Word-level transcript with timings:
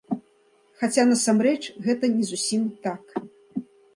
Хаця 0.83 1.03
насамрэч 1.09 1.59
гэта 1.87 2.05
не 2.15 2.23
зусім 2.31 2.63
так. 2.87 3.03